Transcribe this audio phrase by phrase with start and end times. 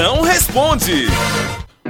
[0.00, 1.08] Moção responde.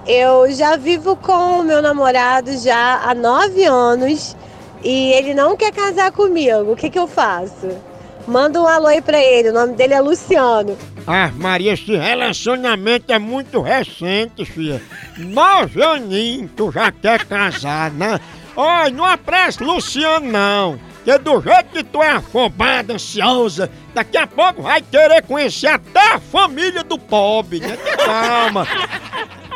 [0.06, 4.38] Eu já vivo com o meu namorado já há nove anos
[4.84, 6.74] e ele não quer casar comigo.
[6.74, 7.89] O que, que eu faço?
[8.28, 9.50] Manda um alô aí pra ele.
[9.50, 10.78] O nome dele é Luciano.
[11.08, 14.82] Ah, Maria, esse relacionamento é muito recente, filha.
[15.18, 18.20] Nove aninhos, tu já quer casar, né?
[18.56, 20.80] Olha, não apresse Luciano, não.
[21.10, 26.14] Porque do jeito que tu é afobada, ansiosa, daqui a pouco vai querer conhecer até
[26.14, 27.78] a família do pobre, né?
[28.06, 28.68] Calma.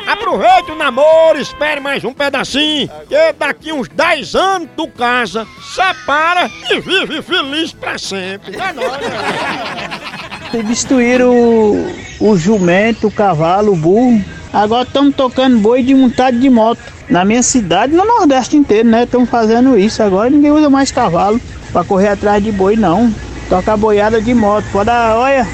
[0.05, 6.49] Aproveite o namoro, espere mais um pedacinho, que daqui uns 10 anos tu casa, separa
[6.69, 8.55] e vive feliz pra sempre.
[8.55, 8.91] É nóis?
[10.51, 14.23] Substituíram o, o jumento, o cavalo, o burro.
[14.51, 16.79] Agora estamos tocando boi de montado de moto.
[17.09, 19.03] Na minha cidade, no Nordeste inteiro, né?
[19.03, 20.03] Estão fazendo isso.
[20.03, 21.41] Agora ninguém usa mais cavalo
[21.71, 23.13] para correr atrás de boi, não.
[23.49, 24.65] Toca boiada de moto.
[24.71, 25.47] Pode dar, olha,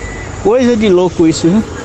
[0.44, 1.79] coisa de louco isso, viu?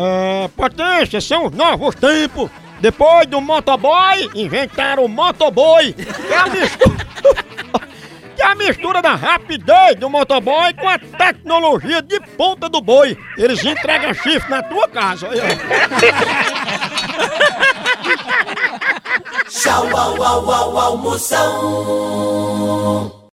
[0.00, 2.48] É, potência, são os novos tempos.
[2.80, 5.92] Depois do motoboy, inventaram o motoboi.
[5.92, 7.04] Que é a mistura,
[8.36, 13.18] que é a mistura da rapidez do motoboy com a tecnologia de ponta do boi.
[13.36, 15.28] Eles entregam chifre na tua casa.
[19.48, 22.38] Tchau, au, au, au, au, Moção.